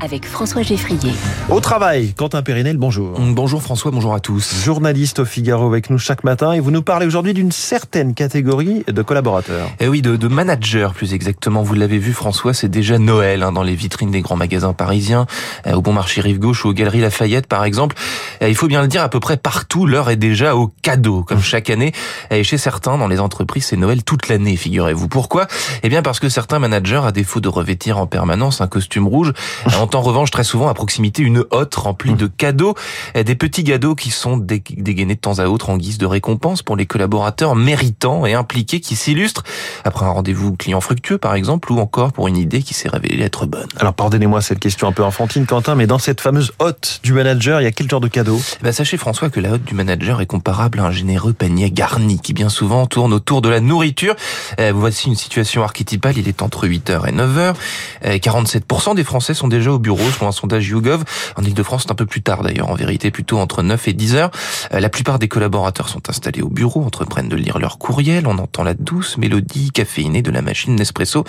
[0.00, 1.12] avec François Geffrier.
[1.48, 3.18] Au travail, Quentin Périnel, bonjour.
[3.18, 4.64] Bonjour François, bonjour à tous.
[4.64, 8.84] Journaliste au Figaro avec nous chaque matin et vous nous parlez aujourd'hui d'une certaine catégorie
[8.86, 9.70] de collaborateurs.
[9.80, 11.62] Eh oui, de, de managers plus exactement.
[11.62, 15.26] Vous l'avez vu François, c'est déjà Noël hein, dans les vitrines des grands magasins parisiens,
[15.66, 17.96] euh, au Bon Marché Rive Gauche ou aux Galeries Lafayette par exemple.
[18.44, 21.22] Euh, il faut bien le dire, à peu près partout, l'heure est déjà au cadeau,
[21.22, 21.92] comme chaque année.
[22.30, 25.08] Et chez certains, dans les entreprises, c'est Noël toute l'année, figurez-vous.
[25.08, 25.46] Pourquoi?
[25.82, 29.32] Eh bien parce que certains managers, à défaut de revêtir en permanence un costume rouge,
[29.80, 32.74] ont en revanche très souvent à proximité une hotte remplie de cadeaux,
[33.14, 36.76] des petits cadeaux qui sont dégainés de temps à autre en guise de récompense pour
[36.76, 39.42] les collaborateurs méritants et impliqués qui s'illustrent
[39.84, 43.24] après un rendez-vous client fructueux par exemple ou encore pour une idée qui s'est révélée
[43.24, 43.68] être bonne.
[43.78, 47.60] Alors pardonnez-moi cette question un peu enfantine Quentin, mais dans cette fameuse hotte du manager,
[47.60, 48.33] il y a quel genre de cadeau?
[48.62, 52.18] Ben, Sachez François que la hotte du manager est comparable à un généreux panier garni
[52.20, 54.14] qui bien souvent tourne autour de la nourriture.
[54.60, 57.54] Euh, voici une situation archétypale, il est entre 8h et 9h.
[58.04, 61.04] 47% des Français sont déjà au bureau selon un sondage YouGov.
[61.36, 64.14] En Ile-de-France, c'est un peu plus tard d'ailleurs, en vérité plutôt entre 9 et 10
[64.14, 64.30] heures.
[64.72, 68.38] Euh, la plupart des collaborateurs sont installés au bureau, entreprennent de lire leur courriel, on
[68.38, 71.24] entend la douce mélodie caféinée de la machine Nespresso,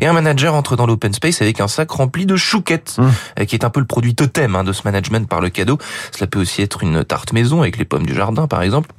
[0.00, 3.06] et un manager entre dans l'open space avec un sac rempli de chouquettes, mmh.
[3.40, 5.78] euh, qui est un peu le produit totem hein, de ce management par le cadeau.
[6.12, 8.90] Cela peut aussi être une tarte maison avec les pommes du jardin par exemple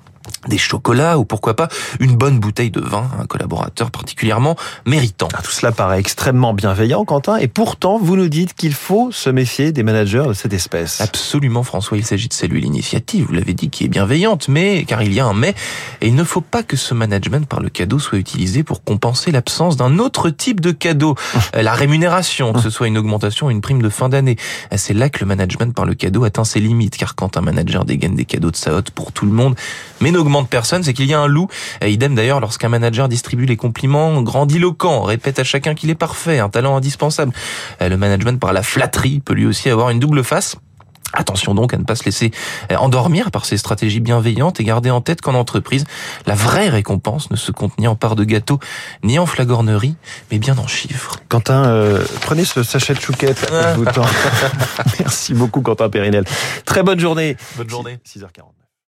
[0.47, 1.67] des chocolats ou pourquoi pas
[1.99, 5.27] une bonne bouteille de vin, un collaborateur particulièrement méritant.
[5.33, 9.29] Ah, tout cela paraît extrêmement bienveillant, Quentin, et pourtant vous nous dites qu'il faut se
[9.29, 11.01] méfier des managers de cette espèce.
[11.01, 15.01] Absolument, François, il s'agit de saluer l'initiative, vous l'avez dit, qui est bienveillante, mais car
[15.01, 15.55] il y a un mais,
[16.01, 19.31] et il ne faut pas que ce management par le cadeau soit utilisé pour compenser
[19.31, 21.15] l'absence d'un autre type de cadeau,
[21.55, 24.37] euh, la rémunération, que ce soit une augmentation ou une prime de fin d'année.
[24.71, 27.41] Euh, c'est là que le management par le cadeau atteint ses limites, car quand un
[27.41, 29.55] manager dégaine des cadeaux de sa hotte pour tout le monde,
[30.01, 31.47] mais augmente personne, c'est qu'il y a un loup.
[31.81, 36.39] Et idem d'ailleurs lorsqu'un manager distribue les compliments grandiloquents, répète à chacun qu'il est parfait,
[36.39, 37.33] un talent indispensable.
[37.79, 40.55] Le management par la flatterie peut lui aussi avoir une double face.
[41.13, 42.29] Attention donc à ne pas se laisser
[42.77, 45.85] endormir par ces stratégies bienveillantes et garder en tête qu'en entreprise,
[46.27, 48.59] la vraie récompense ne se compte ni en part de gâteau,
[49.03, 49.95] ni en flagornerie,
[50.31, 51.17] mais bien en chiffres.
[51.27, 53.51] Quentin, euh, prenez ce sachet de chouquette.
[54.99, 56.25] Merci beaucoup Quentin Périnel.
[56.65, 57.37] Très bonne journée.
[57.57, 57.97] Bonne journée.
[58.07, 58.58] 6h40.